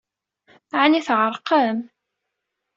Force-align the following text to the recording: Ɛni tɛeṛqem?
Ɛni 0.81 1.01
tɛeṛqem? 1.07 1.77